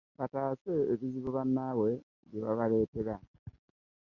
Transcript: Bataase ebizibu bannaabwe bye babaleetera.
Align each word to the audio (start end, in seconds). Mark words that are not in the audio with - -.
Bataase 0.19 0.71
ebizibu 0.93 1.29
bannaabwe 1.35 1.91
bye 2.29 2.39
babaleetera. 2.45 3.15